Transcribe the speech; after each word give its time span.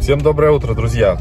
Всем 0.00 0.18
доброе 0.22 0.50
утро, 0.50 0.74
друзья! 0.74 1.18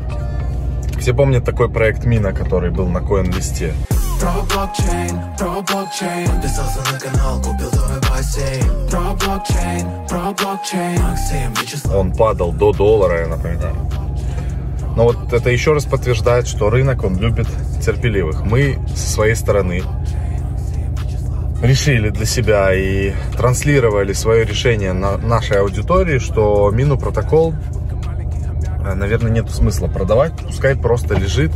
Все 0.99 1.13
помнят 1.13 1.43
такой 1.43 1.69
проект 1.69 2.05
Мина, 2.05 2.31
который 2.31 2.71
был 2.71 2.87
на 2.87 3.01
коин-листе. 3.01 3.73
Про 4.21 4.31
блокчейн, 4.43 5.19
про 5.37 5.61
блокчейн 5.61 6.27
Подписался 6.27 6.79
на 6.91 6.99
канал, 6.99 7.41
купил 7.41 7.71
домой 7.71 7.99
бассейн 8.09 8.89
Про 8.89 8.99
блокчейн, 9.15 10.07
про 10.07 10.31
блокчейн 10.33 11.01
Максим, 11.01 11.53
Вячеслав 11.61 11.95
Он 11.95 12.11
падал 12.13 12.51
до 12.51 12.73
доллара, 12.73 13.21
я 13.21 13.27
напоминаю. 13.27 13.75
Но 14.95 15.05
вот 15.05 15.31
это 15.31 15.49
еще 15.49 15.73
раз 15.73 15.85
подтверждает, 15.85 16.47
что 16.47 16.69
рынок, 16.69 17.03
он 17.03 17.17
любит 17.17 17.47
терпеливых. 17.81 18.43
Мы 18.43 18.79
со 18.95 19.09
своей 19.09 19.35
стороны 19.35 19.83
решили 21.61 22.09
для 22.09 22.25
себя 22.25 22.73
и 22.73 23.13
транслировали 23.37 24.13
свое 24.13 24.45
решение 24.45 24.93
на 24.93 25.17
нашей 25.17 25.59
аудитории, 25.59 26.19
что 26.19 26.71
Мину 26.71 26.97
протокол, 26.97 27.53
наверное, 28.95 29.31
нет 29.31 29.49
смысла 29.49 29.87
продавать, 29.87 30.33
пускай 30.45 30.75
просто 30.75 31.15
лежит 31.15 31.51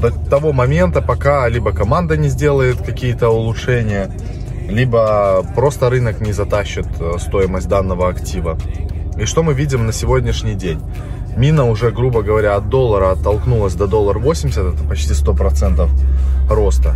до 0.00 0.10
того 0.10 0.52
момента, 0.52 1.00
пока 1.00 1.48
либо 1.48 1.72
команда 1.72 2.16
не 2.16 2.28
сделает 2.28 2.78
какие-то 2.78 3.28
улучшения, 3.28 4.10
либо 4.68 5.44
просто 5.54 5.90
рынок 5.90 6.20
не 6.20 6.32
затащит 6.32 6.86
э, 6.98 7.18
стоимость 7.18 7.68
данного 7.68 8.08
актива. 8.08 8.58
И 9.16 9.24
что 9.26 9.42
мы 9.42 9.54
видим 9.54 9.86
на 9.86 9.92
сегодняшний 9.92 10.54
день? 10.54 10.80
Мина 11.36 11.66
уже, 11.66 11.90
грубо 11.90 12.22
говоря, 12.22 12.56
от 12.56 12.68
доллара 12.68 13.12
оттолкнулась 13.12 13.74
до 13.74 13.86
доллара 13.86 14.18
80, 14.18 14.74
это 14.74 14.84
почти 14.84 15.12
100% 15.12 15.88
роста. 16.50 16.94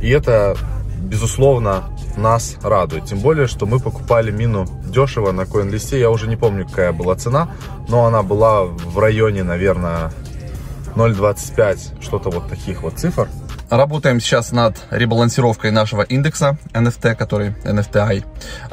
И 0.00 0.08
это, 0.08 0.56
безусловно, 0.98 1.84
нас 2.16 2.56
радует. 2.62 3.04
Тем 3.04 3.20
более, 3.20 3.46
что 3.46 3.66
мы 3.66 3.78
покупали 3.78 4.30
мину 4.30 4.66
дешево 4.84 5.32
на 5.32 5.46
коин-листе. 5.46 6.00
Я 6.00 6.10
уже 6.10 6.28
не 6.28 6.36
помню, 6.36 6.66
какая 6.66 6.92
была 6.92 7.14
цена, 7.14 7.50
но 7.88 8.06
она 8.06 8.22
была 8.22 8.64
в 8.64 8.98
районе, 8.98 9.42
наверное, 9.42 10.12
0.25, 10.94 12.02
что-то 12.02 12.30
вот 12.30 12.48
таких 12.48 12.82
вот 12.82 12.98
цифр. 12.98 13.28
Работаем 13.70 14.20
сейчас 14.20 14.52
над 14.52 14.76
ребалансировкой 14.90 15.72
нашего 15.72 16.02
индекса 16.02 16.56
NFT, 16.72 17.16
который 17.16 17.50
NFTI, 17.64 18.24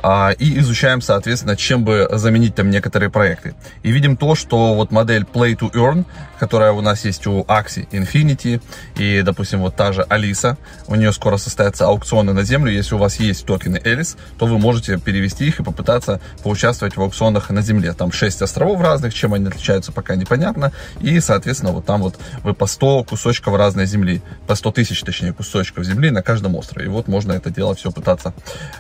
а, 0.03 0.30
и 0.38 0.59
изучаем, 0.59 1.02
соответственно, 1.02 1.55
чем 1.58 1.83
бы 1.83 2.08
заменить 2.11 2.53
там 2.53 2.69
некоторые 2.69 3.09
проекты. 3.09 3.55
И 3.81 3.91
видим 3.91 4.16
то, 4.16 4.35
что 4.35 4.75
вот 4.75 4.91
модель 4.91 5.23
Play 5.23 5.58
to 5.58 5.72
Earn, 5.73 6.05
которая 6.39 6.73
у 6.73 6.81
нас 6.81 7.05
есть 7.05 7.25
у 7.25 7.41
Axie 7.44 7.89
Infinity 7.89 8.61
и, 8.95 9.23
допустим, 9.23 9.61
вот 9.61 9.75
та 9.75 9.94
же 9.94 10.05
Alisa, 10.09 10.58
у 10.88 10.95
нее 10.95 11.11
скоро 11.11 11.38
состоятся 11.38 11.88
аукционы 11.88 12.33
на 12.33 12.44
землю. 12.44 12.72
Если 12.72 12.94
у 12.94 13.00
вас 13.00 13.16
есть 13.16 13.47
токены 13.47 13.78
Alice, 13.78 14.16
то 14.38 14.45
вы 14.45 14.59
можете 14.59 15.00
перевести 15.00 15.47
их 15.47 15.59
и 15.59 15.63
попытаться 15.63 16.22
поучаствовать 16.44 16.97
в 16.97 17.02
аукционах 17.02 17.50
на 17.50 17.63
земле. 17.63 17.94
Там 17.94 18.11
6 18.11 18.44
островов 18.44 18.80
разных, 18.81 19.13
чем 19.13 19.33
они 19.33 19.47
отличаются, 19.47 19.91
пока 19.91 20.16
непонятно. 20.16 20.72
И, 21.00 21.19
соответственно, 21.19 21.72
вот 21.72 21.85
там 21.85 22.02
вот 22.02 22.19
вы 22.44 22.53
по 22.53 22.67
100 22.67 23.05
кусочков 23.05 23.55
разной 23.55 23.88
земли, 23.88 24.22
по 24.45 24.53
100 24.53 24.72
тысяч, 24.72 24.83
точнее, 24.88 25.34
кусочков 25.34 25.84
земли 25.86 26.12
на 26.12 26.22
каждом 26.22 26.56
острове. 26.56 26.88
И 26.88 26.89
вот 26.89 27.08
можно 27.08 27.34
это 27.34 27.50
дело 27.50 27.76
все 27.76 27.92
пытаться 27.92 28.34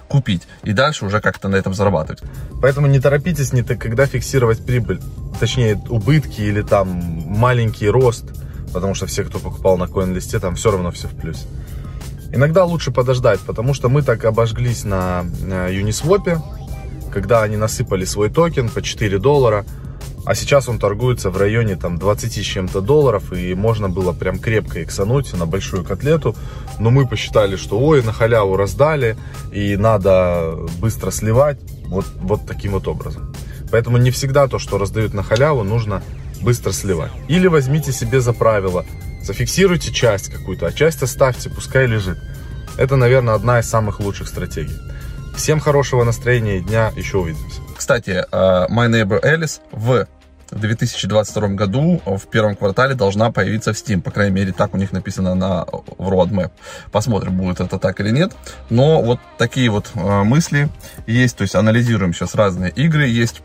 купить. 0.07 0.43
И 0.63 0.73
дальше 0.73 1.05
уже 1.05 1.21
как-то 1.21 1.47
на 1.47 1.55
этом 1.55 1.73
зарабатывать. 1.73 2.21
Поэтому 2.61 2.87
не 2.87 2.99
торопитесь, 2.99 3.53
не 3.53 3.63
когда 3.63 4.05
фиксировать 4.05 4.65
прибыль, 4.65 4.99
точнее 5.39 5.75
убытки 5.89 6.41
или 6.41 6.61
там 6.61 6.87
маленький 6.87 7.89
рост, 7.89 8.25
потому 8.73 8.95
что 8.95 9.05
все, 9.05 9.23
кто 9.23 9.39
покупал 9.39 9.77
на 9.77 9.87
коин-листе, 9.87 10.39
там 10.39 10.55
все 10.55 10.71
равно 10.71 10.91
все 10.91 11.07
в 11.07 11.15
плюсе. 11.15 11.45
Иногда 12.31 12.63
лучше 12.65 12.91
подождать, 12.91 13.39
потому 13.41 13.73
что 13.73 13.89
мы 13.89 14.01
так 14.01 14.25
обожглись 14.25 14.83
на 14.83 15.23
Uniswap, 15.43 16.41
когда 17.11 17.43
они 17.43 17.57
насыпали 17.57 18.05
свой 18.05 18.31
токен 18.31 18.69
по 18.69 18.81
4 18.81 19.19
доллара, 19.19 19.65
а 20.25 20.35
сейчас 20.35 20.69
он 20.69 20.79
торгуется 20.79 21.29
в 21.29 21.37
районе 21.37 21.75
там 21.75 21.97
20 21.97 22.33
с 22.33 22.41
чем-то 22.41 22.81
долларов, 22.81 23.33
и 23.33 23.53
можно 23.53 23.89
было 23.89 24.13
прям 24.13 24.39
крепко 24.39 24.81
иксануть 24.83 25.33
на 25.33 25.45
большую 25.45 25.83
котлету. 25.83 26.35
Но 26.79 26.91
мы 26.91 27.07
посчитали, 27.07 27.55
что 27.57 27.79
ой, 27.79 28.03
на 28.03 28.13
халяву 28.13 28.55
раздали, 28.55 29.17
и 29.51 29.75
надо 29.75 30.55
быстро 30.79 31.11
сливать 31.11 31.59
вот, 31.87 32.05
вот 32.21 32.47
таким 32.47 32.71
вот 32.71 32.87
образом. 32.87 33.33
Поэтому 33.69 33.97
не 33.97 34.11
всегда 34.11 34.47
то, 34.47 34.59
что 34.59 34.77
раздают 34.77 35.13
на 35.13 35.23
халяву, 35.23 35.63
нужно 35.63 36.01
быстро 36.41 36.71
сливать. 36.71 37.11
Или 37.27 37.47
возьмите 37.47 37.91
себе 37.91 38.21
за 38.21 38.31
правило, 38.31 38.85
зафиксируйте 39.23 39.91
часть 39.91 40.29
какую-то, 40.29 40.67
а 40.67 40.71
часть 40.71 41.01
оставьте, 41.03 41.49
пускай 41.49 41.87
лежит. 41.87 42.17
Это, 42.77 42.95
наверное, 42.95 43.33
одна 43.33 43.59
из 43.59 43.69
самых 43.69 43.99
лучших 43.99 44.27
стратегий. 44.27 44.77
Всем 45.35 45.59
хорошего 45.59 46.03
настроения 46.03 46.57
и 46.57 46.61
дня, 46.61 46.93
еще 46.95 47.17
увидимся. 47.17 47.62
Кстати, 47.83 48.23
э, 48.31 48.65
My 48.69 48.87
Neighbor 48.87 49.21
Alice 49.21 49.59
в 49.73 50.07
2022 50.51 51.49
году 51.49 52.01
в 52.05 52.27
первом 52.27 52.55
квартале 52.55 52.95
должна 52.95 53.29
появиться 53.29 53.73
в 53.73 53.75
Steam. 53.75 54.01
По 54.01 54.09
крайней 54.09 54.33
мере, 54.33 54.53
так 54.53 54.73
у 54.73 54.77
них 54.77 54.93
написано 54.93 55.35
на 55.35 55.65
в 55.65 56.09
roadmap. 56.09 56.51
Посмотрим, 56.93 57.35
будет 57.35 57.59
это 57.59 57.79
так 57.79 57.99
или 57.99 58.09
нет. 58.09 58.31
Но 58.69 59.01
вот 59.01 59.19
такие 59.37 59.69
вот 59.69 59.91
э, 59.95 60.23
мысли 60.23 60.69
есть. 61.07 61.35
То 61.35 61.41
есть 61.41 61.55
анализируем 61.55 62.13
сейчас 62.13 62.35
разные 62.35 62.71
игры. 62.71 63.05
Есть 63.05 63.41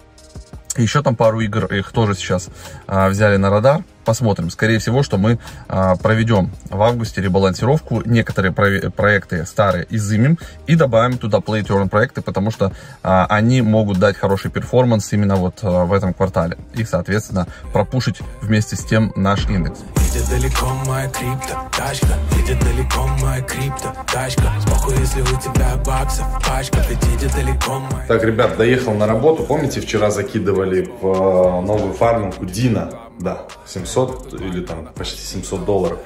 еще 0.76 1.02
там 1.02 1.16
пару 1.16 1.40
игр, 1.40 1.66
их 1.66 1.90
тоже 1.92 2.14
сейчас 2.14 2.48
а, 2.86 3.08
взяли 3.08 3.36
на 3.36 3.50
радар. 3.50 3.82
Посмотрим. 4.04 4.48
Скорее 4.48 4.78
всего, 4.78 5.02
что 5.02 5.18
мы 5.18 5.38
а, 5.68 5.96
проведем 5.96 6.50
в 6.70 6.80
августе 6.80 7.20
ребалансировку. 7.20 8.02
Некоторые 8.06 8.52
про 8.52 8.90
проекты 8.90 9.44
старые 9.44 9.86
изымем 9.90 10.38
и 10.66 10.76
добавим 10.76 11.18
туда 11.18 11.38
Play 11.38 11.62
to 11.62 11.78
Earn 11.78 11.88
проекты, 11.88 12.22
потому 12.22 12.50
что 12.50 12.72
а, 13.02 13.26
они 13.28 13.60
могут 13.60 13.98
дать 13.98 14.16
хороший 14.16 14.50
перформанс 14.50 15.12
именно 15.12 15.36
вот 15.36 15.58
а, 15.62 15.84
в 15.84 15.92
этом 15.92 16.14
квартале. 16.14 16.56
И, 16.74 16.84
соответственно, 16.84 17.48
пропушить 17.72 18.20
вместе 18.40 18.76
с 18.76 18.84
тем 18.84 19.12
наш 19.14 19.46
индекс. 19.48 19.80
Едет 20.08 20.26
далеко 20.30 20.66
моя 20.86 21.06
крипто, 21.10 21.54
тачка 21.76 22.06
Едет 22.38 22.58
далеко 22.60 23.06
моя 23.20 23.42
крипто, 23.42 23.92
тачка 24.10 24.50
Спохуй, 24.62 24.94
если 25.00 25.20
у 25.20 25.38
тебя 25.38 25.76
баксов 25.84 26.24
пачка 26.46 26.78
Ведь 26.88 27.02
едет 27.12 27.34
далеко 27.34 27.78
моя 27.78 28.06
Так, 28.06 28.24
ребят, 28.24 28.56
доехал 28.56 28.94
на 28.94 29.06
работу. 29.06 29.42
Помните, 29.42 29.82
вчера 29.82 30.10
закидывали 30.10 30.90
в 31.02 31.06
э, 31.06 31.60
новую 31.60 31.92
фарминку 31.92 32.46
Дина? 32.46 32.90
Да, 33.18 33.42
700 33.66 34.32
или 34.40 34.64
там 34.64 34.88
почти 34.94 35.20
700 35.20 35.66
долларов. 35.66 35.98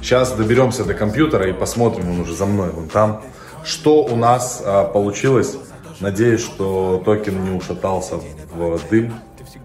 Сейчас 0.00 0.32
доберемся 0.32 0.84
до 0.84 0.94
компьютера 0.94 1.46
и 1.46 1.52
посмотрим, 1.52 2.08
он 2.12 2.20
уже 2.20 2.34
за 2.34 2.46
мной, 2.46 2.70
вон 2.70 2.88
там. 2.88 3.22
Что 3.62 4.04
у 4.04 4.16
нас 4.16 4.62
а, 4.64 4.84
получилось? 4.84 5.56
Надеюсь, 6.00 6.40
что 6.40 7.02
токен 7.04 7.44
не 7.44 7.50
ушатался 7.50 8.20
в 8.54 8.80
дым. 8.88 9.12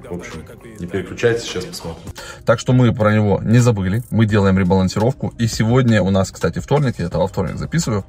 В 0.09 0.13
общем, 0.13 0.45
не 0.79 0.87
переключайтесь, 0.87 1.43
сейчас 1.43 1.65
посмотрим. 1.65 2.11
Так 2.45 2.59
что 2.59 2.73
мы 2.73 2.93
про 2.93 3.13
него 3.13 3.39
не 3.43 3.59
забыли. 3.59 4.03
Мы 4.09 4.25
делаем 4.25 4.57
ребалансировку. 4.57 5.33
И 5.37 5.47
сегодня 5.47 6.01
у 6.01 6.09
нас, 6.09 6.31
кстати, 6.31 6.59
вторник, 6.59 6.95
я 6.97 7.05
это 7.05 7.19
во 7.19 7.27
вторник 7.27 7.57
записываю 7.57 8.05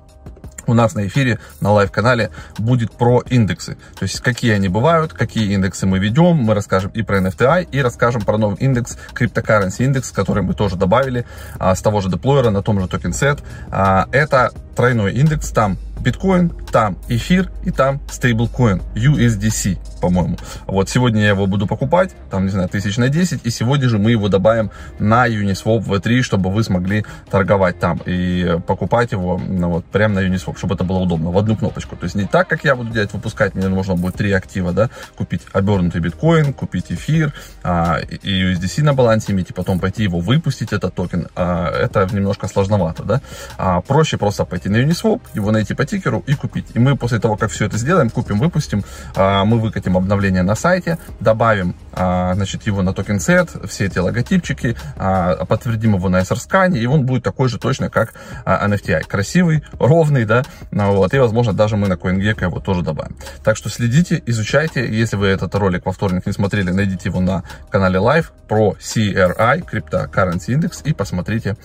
у 0.66 0.74
нас 0.74 0.94
на 0.94 1.06
эфире, 1.06 1.38
на 1.60 1.72
лайв-канале 1.72 2.30
будет 2.58 2.92
про 2.92 3.22
индексы. 3.28 3.76
То 3.98 4.02
есть, 4.02 4.20
какие 4.20 4.52
они 4.52 4.68
бывают, 4.68 5.12
какие 5.12 5.52
индексы 5.52 5.86
мы 5.86 5.98
ведем. 5.98 6.36
Мы 6.36 6.54
расскажем 6.54 6.90
и 6.92 7.02
про 7.02 7.20
NFTI, 7.20 7.68
и 7.70 7.80
расскажем 7.80 8.22
про 8.22 8.36
новый 8.38 8.58
индекс, 8.58 8.98
Cryptocurrency 9.14 9.84
индекс, 9.84 10.10
который 10.10 10.42
мы 10.42 10.54
тоже 10.54 10.76
добавили 10.76 11.24
а, 11.58 11.74
с 11.74 11.82
того 11.82 12.00
же 12.00 12.10
деплойера 12.10 12.50
на 12.50 12.62
том 12.62 12.80
же 12.80 12.88
токен 12.88 13.12
сет. 13.12 13.40
А, 13.70 14.08
это 14.12 14.52
тройной 14.74 15.14
индекс, 15.14 15.50
там 15.50 15.78
биткоин, 16.06 16.52
там 16.70 16.96
эфир 17.08 17.50
и 17.64 17.72
там 17.72 18.00
стейблкоин 18.08 18.80
USDC, 18.94 19.76
по-моему. 20.00 20.36
Вот 20.66 20.88
сегодня 20.88 21.22
я 21.22 21.28
его 21.30 21.48
буду 21.48 21.66
покупать, 21.66 22.14
там, 22.30 22.44
не 22.44 22.50
знаю, 22.50 22.68
тысяч 22.68 22.96
на 22.96 23.08
10, 23.08 23.40
и 23.44 23.50
сегодня 23.50 23.88
же 23.88 23.98
мы 23.98 24.12
его 24.12 24.28
добавим 24.28 24.70
на 25.00 25.26
Uniswap 25.26 25.84
V3, 25.84 26.22
чтобы 26.22 26.50
вы 26.50 26.62
смогли 26.62 27.04
торговать 27.28 27.80
там 27.80 28.00
и 28.06 28.58
покупать 28.68 29.10
его 29.10 29.36
ну, 29.36 29.68
вот 29.68 29.84
прямо 29.86 30.14
на 30.14 30.20
Uniswap, 30.20 30.56
чтобы 30.56 30.76
это 30.76 30.84
было 30.84 30.98
удобно, 30.98 31.30
в 31.32 31.38
одну 31.38 31.56
кнопочку. 31.56 31.96
То 31.96 32.04
есть 32.04 32.14
не 32.14 32.24
так, 32.24 32.46
как 32.46 32.62
я 32.64 32.76
буду 32.76 32.90
делать, 32.90 33.12
выпускать, 33.12 33.56
мне 33.56 33.66
нужно 33.66 33.96
будет 33.96 34.14
три 34.14 34.30
актива, 34.30 34.72
да, 34.72 34.90
купить 35.16 35.42
обернутый 35.52 36.00
биткоин, 36.00 36.52
купить 36.52 36.86
эфир 36.90 37.34
а, 37.64 37.98
и 37.98 38.52
USDC 38.52 38.84
на 38.84 38.94
балансе 38.94 39.32
иметь, 39.32 39.50
и 39.50 39.52
потом 39.52 39.80
пойти 39.80 40.04
его 40.04 40.20
выпустить, 40.20 40.72
этот 40.72 40.94
токен. 40.94 41.26
А, 41.34 41.68
это 41.68 42.06
немножко 42.12 42.46
сложновато, 42.46 43.02
да. 43.02 43.20
А, 43.58 43.80
проще 43.80 44.18
просто 44.18 44.44
пойти 44.44 44.68
на 44.68 44.76
Uniswap, 44.76 45.20
его 45.34 45.50
найти 45.50 45.74
по 45.74 45.84
тикеру 45.96 46.22
и 46.26 46.34
купить. 46.34 46.66
И 46.74 46.78
мы 46.78 46.96
после 46.96 47.18
того, 47.18 47.36
как 47.36 47.50
все 47.50 47.66
это 47.66 47.78
сделаем, 47.78 48.10
купим, 48.10 48.38
выпустим, 48.38 48.84
а, 49.14 49.44
мы 49.44 49.58
выкатим 49.58 49.96
обновление 49.96 50.42
на 50.42 50.54
сайте, 50.54 50.98
добавим 51.20 51.74
а, 51.92 52.34
значит, 52.34 52.66
его 52.66 52.82
на 52.82 52.92
Token 52.92 53.20
Set, 53.20 53.50
все 53.68 53.86
эти 53.86 53.98
логотипчики, 53.98 54.76
а, 54.96 55.44
подтвердим 55.44 55.94
его 55.94 56.08
на 56.08 56.20
Etherscan 56.20 56.68
е, 56.68 56.78
и 56.80 56.86
он 56.86 57.06
будет 57.06 57.22
такой 57.22 57.48
же 57.48 57.58
точно, 57.58 57.90
как 57.90 58.14
NFTI. 58.44 59.06
Красивый, 59.06 59.62
ровный, 59.78 60.24
да, 60.24 60.42
вот, 60.70 61.14
и, 61.14 61.18
возможно, 61.18 61.52
даже 61.52 61.76
мы 61.76 61.88
на 61.88 61.94
CoinGecko 61.94 62.44
его 62.44 62.60
тоже 62.60 62.82
добавим. 62.82 63.16
Так 63.42 63.56
что 63.56 63.70
следите, 63.70 64.22
изучайте, 64.26 64.86
если 64.86 65.16
вы 65.16 65.28
этот 65.28 65.54
ролик 65.54 65.86
во 65.86 65.92
вторник 65.92 66.26
не 66.26 66.32
смотрели, 66.32 66.70
найдите 66.70 67.08
его 67.08 67.20
на 67.20 67.42
канале 67.70 67.98
Live 67.98 68.26
про 68.48 68.76
CRI, 68.78 69.64
Cryptocurrency 69.70 70.54
Index, 70.54 70.82
и 70.84 70.92
посмотрите, 70.92 71.56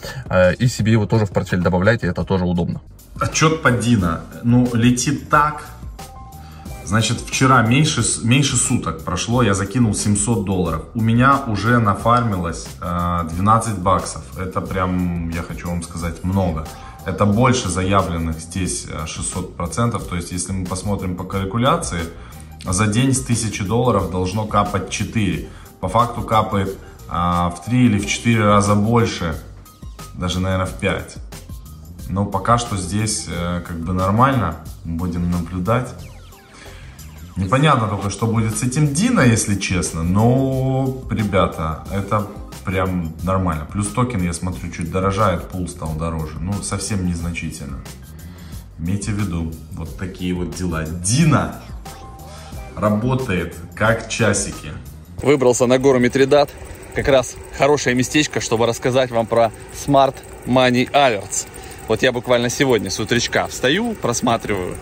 и 0.60 0.68
себе 0.68 0.92
его 0.94 1.06
тоже 1.06 1.25
в 1.25 1.31
портфель 1.31 1.62
добавляйте, 1.62 2.07
это 2.07 2.24
тоже 2.24 2.45
удобно. 2.45 2.81
Отчет 3.19 3.62
по 3.62 3.72
Дина. 3.72 4.22
Ну, 4.44 4.69
летит 4.74 5.30
так. 5.30 5.63
Значит, 6.86 7.22
вчера 7.22 7.62
меньше, 7.62 8.04
меньше 8.24 8.58
суток 8.58 9.06
прошло, 9.06 9.44
я 9.44 9.54
закинул 9.54 9.94
700 9.94 10.44
долларов. 10.44 10.81
У 10.94 11.02
меня 11.02 11.42
уже 11.48 11.80
нафармилось 11.80 12.68
э, 12.81 13.30
12 13.31 13.78
баксов. 13.78 14.24
Это 14.38 14.60
прям, 14.60 15.30
я 15.30 15.42
хочу 15.42 15.69
вам 15.69 15.84
сказать, 15.84 16.24
много. 16.24 16.68
Это 17.06 17.25
больше 17.25 17.69
заявленных 17.69 18.40
здесь 18.40 18.88
600%. 18.88 20.10
То 20.10 20.16
есть, 20.16 20.31
если 20.31 20.52
мы 20.52 20.66
посмотрим 20.66 21.16
по 21.16 21.24
калькуляции, 21.24 22.02
за 22.66 22.88
день 22.88 23.13
с 23.13 23.24
1000 23.24 23.63
долларов 23.63 24.12
должно 24.12 24.46
капать 24.46 24.90
4. 24.90 25.48
По 25.80 25.88
факту 25.88 26.22
капает 26.22 26.78
а, 27.10 27.50
в 27.50 27.66
3 27.66 27.86
или 27.86 28.00
в 28.00 28.06
4 28.06 28.46
раза 28.46 28.75
больше, 28.75 29.36
даже, 30.13 30.40
наверное, 30.40 30.68
в 30.68 30.74
5. 30.74 31.18
Но 32.12 32.25
пока 32.25 32.58
что 32.58 32.75
здесь 32.75 33.25
э, 33.30 33.62
как 33.66 33.78
бы 33.78 33.94
нормально, 33.94 34.58
будем 34.84 35.31
наблюдать. 35.31 35.88
Непонятно 37.38 37.88
только, 37.88 38.10
что 38.10 38.28
будет 38.28 38.58
с 38.58 38.63
этим 38.63 38.94
Дина, 38.94 39.22
если 39.22 39.58
честно, 39.58 40.04
но, 40.04 41.02
ребята, 41.10 41.86
это 41.90 42.28
прям 42.66 43.13
нормально. 43.24 43.66
Плюс 43.72 43.88
токен, 43.88 44.22
я 44.22 44.34
смотрю, 44.34 44.69
чуть 44.72 44.92
дорожает, 44.92 45.48
пул 45.48 45.69
стал 45.69 45.94
дороже. 45.94 46.38
Ну, 46.42 46.52
совсем 46.62 47.08
незначительно. 47.08 47.80
Имейте 48.78 49.12
в 49.12 49.16
виду, 49.16 49.54
вот 49.72 49.98
такие 49.98 50.34
вот 50.34 50.54
дела. 50.54 50.84
Дина 50.84 51.62
работает 52.75 53.56
как 53.74 54.10
часики. 54.10 54.72
Выбрался 55.24 55.66
на 55.66 55.80
гору 55.80 56.00
Митридат. 56.00 56.50
Как 56.94 57.08
раз 57.08 57.36
хорошее 57.58 57.96
местечко, 57.96 58.42
чтобы 58.42 58.66
рассказать 58.66 59.12
вам 59.12 59.28
про 59.28 59.54
Smart 59.74 60.16
Money 60.46 60.92
Alerts. 60.92 61.48
Вот 61.91 62.03
я 62.03 62.13
буквально 62.13 62.49
сегодня 62.49 62.89
с 62.89 63.01
утречка 63.01 63.47
встаю, 63.47 63.95
просматриваю 63.95 64.77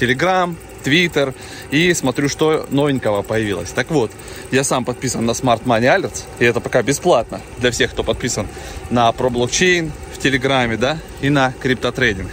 Telegram, 0.00 0.56
Twitter 0.82 1.34
и 1.70 1.92
смотрю, 1.92 2.30
что 2.30 2.66
новенького 2.70 3.20
появилось. 3.20 3.68
Так 3.68 3.90
вот, 3.90 4.10
я 4.50 4.64
сам 4.64 4.86
подписан 4.86 5.26
на 5.26 5.32
Smart 5.32 5.64
Money 5.64 5.94
Alerts, 5.94 6.22
и 6.38 6.46
это 6.46 6.60
пока 6.60 6.80
бесплатно 6.82 7.42
для 7.58 7.70
всех, 7.70 7.90
кто 7.90 8.02
подписан 8.02 8.48
на 8.88 9.10
ProBlockchain 9.10 9.90
в 10.14 10.18
Телеграме, 10.18 10.78
да, 10.78 10.96
и 11.20 11.28
на 11.28 11.52
криптотрейдинг. 11.60 12.30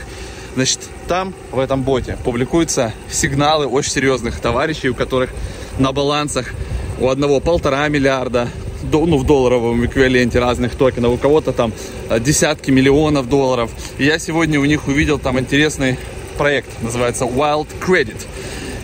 Значит, 0.56 0.80
там, 1.10 1.34
в 1.52 1.60
этом 1.60 1.84
боте, 1.84 2.18
публикуются 2.24 2.94
сигналы 3.12 3.68
очень 3.68 3.92
серьезных 3.92 4.40
товарищей, 4.40 4.88
у 4.88 4.96
которых 4.96 5.32
на 5.78 5.92
балансах 5.92 6.54
у 7.02 7.10
одного 7.10 7.42
полтора 7.42 7.86
миллиарда, 7.90 8.48
ну, 8.84 9.18
в 9.18 9.26
долларовом 9.26 9.86
эквиваленте 9.86 10.40
разных 10.40 10.76
токенов, 10.76 11.14
у 11.14 11.18
кого-то 11.18 11.52
там 11.52 11.74
э, 12.10 12.20
десятки 12.20 12.72
миллионов 12.72 13.30
долларов. 13.30 13.72
И 13.98 14.06
я 14.06 14.20
сегодня 14.20 14.60
у 14.60 14.66
них 14.66 14.88
увидел 14.88 15.20
там 15.20 15.40
интересный 15.40 15.98
проект, 16.38 16.70
называется 16.82 17.26
Wild 17.26 17.68
Credit. 17.86 18.18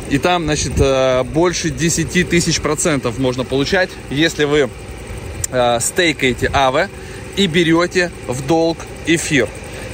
И 0.09 0.17
там, 0.17 0.45
значит, 0.45 0.73
э, 0.77 1.23
больше 1.23 1.69
10 1.69 2.29
тысяч 2.29 2.61
процентов 2.61 3.17
можно 3.19 3.43
получать, 3.43 3.89
если 4.09 4.45
вы 4.45 4.69
э, 5.49 5.79
стейкаете 5.79 6.47
АВЭ 6.53 6.89
и 7.35 7.47
берете 7.47 8.11
в 8.27 8.45
долг 8.45 8.77
эфир. 9.05 9.47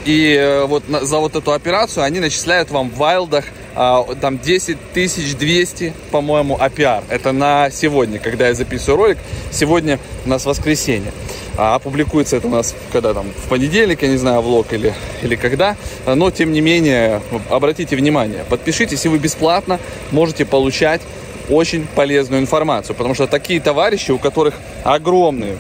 И 0.05 0.63
вот 0.67 0.83
за 0.89 1.19
вот 1.19 1.35
эту 1.35 1.53
операцию 1.53 2.03
они 2.03 2.19
начисляют 2.19 2.71
вам 2.71 2.89
в 2.89 2.97
вайлдах 2.97 3.45
там 3.73 4.39
10 4.39 4.77
200, 4.93 5.93
по-моему, 6.11 6.57
APR. 6.57 7.03
Это 7.09 7.31
на 7.31 7.69
сегодня, 7.71 8.19
когда 8.19 8.47
я 8.47 8.53
записываю 8.53 8.97
ролик. 8.97 9.17
Сегодня 9.51 9.99
у 10.25 10.29
нас 10.29 10.45
воскресенье. 10.45 11.11
А 11.57 11.75
опубликуется 11.75 12.37
это 12.37 12.47
у 12.47 12.49
нас 12.49 12.75
когда 12.91 13.13
там 13.13 13.27
в 13.31 13.49
понедельник, 13.49 14.01
я 14.01 14.07
не 14.07 14.17
знаю, 14.17 14.41
влог 14.41 14.73
или, 14.73 14.93
или 15.21 15.35
когда. 15.35 15.75
Но 16.05 16.31
тем 16.31 16.51
не 16.51 16.61
менее, 16.61 17.21
обратите 17.49 17.95
внимание, 17.95 18.43
подпишитесь, 18.49 19.05
и 19.05 19.09
вы 19.09 19.19
бесплатно 19.19 19.79
можете 20.11 20.45
получать 20.45 21.01
очень 21.49 21.85
полезную 21.95 22.41
информацию. 22.41 22.95
Потому 22.95 23.13
что 23.13 23.27
такие 23.27 23.59
товарищи, 23.59 24.11
у 24.11 24.17
которых 24.17 24.55
огромные 24.83 25.57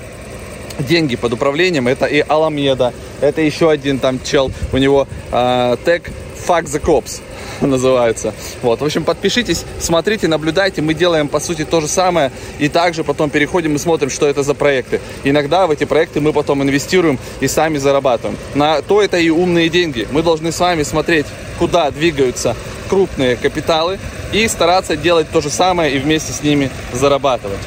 деньги 0.79 1.15
под 1.15 1.33
управлением, 1.33 1.87
это 1.87 2.05
и 2.05 2.19
Аламеда, 2.19 2.93
это 3.21 3.41
еще 3.41 3.69
один 3.69 3.99
там 3.99 4.19
чел, 4.23 4.51
у 4.71 4.77
него 4.77 5.07
э, 5.31 5.77
тег 5.85 6.09
Fuck 6.47 6.63
the 6.65 6.81
Cops 6.81 7.21
называется. 7.67 8.33
Вот, 8.61 8.81
в 8.81 8.85
общем, 8.85 9.03
подпишитесь, 9.03 9.65
смотрите, 9.79 10.27
наблюдайте. 10.27 10.81
Мы 10.81 10.93
делаем, 10.93 11.27
по 11.27 11.39
сути, 11.39 11.65
то 11.65 11.81
же 11.81 11.87
самое. 11.87 12.31
И 12.59 12.69
также 12.69 13.03
потом 13.03 13.29
переходим 13.29 13.75
и 13.75 13.79
смотрим, 13.79 14.09
что 14.09 14.27
это 14.27 14.43
за 14.43 14.53
проекты. 14.53 15.01
Иногда 15.23 15.67
в 15.67 15.71
эти 15.71 15.85
проекты 15.85 16.21
мы 16.21 16.33
потом 16.33 16.63
инвестируем 16.63 17.19
и 17.39 17.47
сами 17.47 17.77
зарабатываем. 17.77 18.37
На 18.55 18.81
то 18.81 19.01
это 19.01 19.17
и 19.17 19.29
умные 19.29 19.69
деньги. 19.69 20.07
Мы 20.11 20.23
должны 20.23 20.51
с 20.51 20.59
вами 20.59 20.83
смотреть, 20.83 21.25
куда 21.59 21.91
двигаются 21.91 22.55
крупные 22.89 23.35
капиталы 23.35 23.99
и 24.31 24.47
стараться 24.47 24.95
делать 24.95 25.27
то 25.31 25.41
же 25.41 25.49
самое 25.49 25.95
и 25.95 25.99
вместе 25.99 26.33
с 26.33 26.43
ними 26.43 26.69
зарабатывать. 26.91 27.59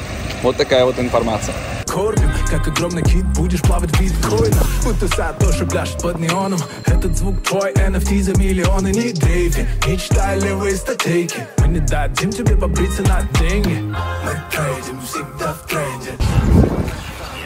Вот 0.43 0.55
такая 0.55 0.85
вот 0.85 0.99
информация. 0.99 1.55
Корбин, 1.97 2.29
как 2.47 2.67
огромный 2.67 3.01
кит, 3.01 3.25
будешь 3.33 3.61
плавать 3.63 3.89
в 3.89 3.99
биткоинах 3.99 4.67
Будто 4.83 5.07
Сатоши 5.07 5.65
пляшет 5.65 5.99
под 5.99 6.19
неоном 6.19 6.59
Этот 6.85 7.17
звук 7.17 7.41
твой, 7.41 7.73
NFT 7.73 8.21
за 8.21 8.39
миллионы 8.39 8.89
Не 8.89 9.13
дрейфи, 9.13 9.67
не 9.87 9.97
читай 9.97 10.39
левые 10.39 10.75
статейки 10.75 11.47
Мы 11.57 11.69
не 11.69 11.79
дадим 11.79 12.31
тебе 12.31 12.55
побриться 12.55 13.01
на 13.01 13.23
деньги 13.39 13.81
Мы 13.81 14.43
трейдим 14.51 15.01
всегда 15.01 15.53
в 15.53 15.67
тренде 15.67 16.11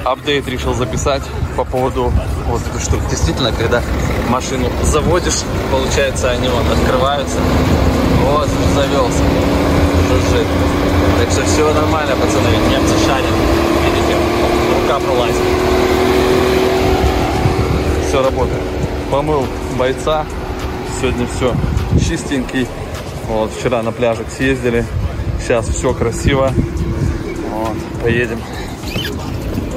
апдейт 0.03 0.47
решил 0.47 0.73
записать 0.73 1.21
по 1.55 1.63
поводу 1.63 2.11
вот 2.47 2.61
этой 2.65 2.81
штуки. 2.81 3.03
Действительно, 3.11 3.51
когда 3.51 3.83
машину 4.29 4.67
заводишь, 4.83 5.41
получается, 5.71 6.31
они 6.31 6.49
вот 6.49 6.65
открываются. 6.75 7.37
Вот, 8.23 8.49
завелся. 8.73 9.23
Жужжит. 10.09 10.47
Так 11.19 11.29
что 11.29 11.45
все 11.45 11.71
нормально, 11.71 12.15
пацаны. 12.15 12.49
Немцы 12.67 12.95
шарят. 13.05 13.40
Рука 14.91 15.05
пролазит. 15.05 15.35
Все 18.07 18.21
работает. 18.21 18.61
Помыл 19.09 19.45
бойца. 19.79 20.25
Сегодня 20.99 21.25
все 21.27 21.55
чистенький. 21.97 22.67
Вот, 23.27 23.51
вчера 23.53 23.83
на 23.83 23.93
пляжик 23.93 24.27
съездили. 24.29 24.85
Сейчас 25.39 25.69
все 25.69 25.93
красиво. 25.93 26.51
Вот, 27.51 27.77
поедем 28.03 28.41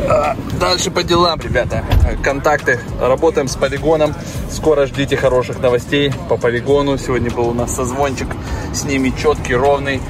а, 0.06 0.36
дальше 0.58 0.90
по 0.90 1.04
делам, 1.04 1.40
ребята. 1.40 1.84
Контакты. 2.22 2.80
Работаем 3.00 3.46
с 3.46 3.54
полигоном. 3.54 4.14
Скоро 4.50 4.86
ждите 4.86 5.16
хороших 5.16 5.60
новостей 5.60 6.12
по 6.28 6.36
полигону. 6.36 6.98
Сегодня 6.98 7.30
был 7.30 7.50
у 7.50 7.54
нас 7.54 7.74
созвончик 7.74 8.28
с 8.74 8.84
ними 8.84 9.12
четкий, 9.16 9.54
ровный. 9.54 10.02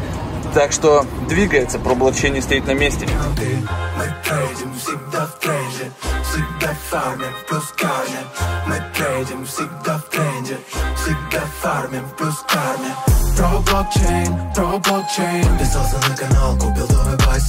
Так 0.55 0.73
что 0.73 1.05
двигается, 1.29 1.79
проблокчейн 1.79 2.33
не 2.33 2.41
стоит 2.41 2.67
на 2.67 2.73
месте. 2.73 3.06
Мы 5.25 5.31
трейдим 5.41 5.56
всегда 5.56 5.56
в 5.56 5.65
тренде 5.65 5.93
Всегда 6.23 6.75
фармим 6.91 7.34
плюс 7.49 7.72
карме 7.77 8.20
Мы 8.67 8.82
трейдим 8.94 9.46
всегда 9.46 9.99
в 9.99 10.03
тренде 10.10 10.58
Всегда 10.96 11.41
фармим 11.63 12.08
плюс 12.19 12.44
карме 12.46 12.94
Про 13.37 13.60
блокчейн, 13.60 14.53
про 14.55 14.79
блокчейн 14.79 15.49
Подписался 15.49 15.96
на 16.08 16.17
канал, 16.17 16.58
купил 16.58 16.87
дом 16.89 17.15
и 17.15 17.17
бассейн 17.25 17.44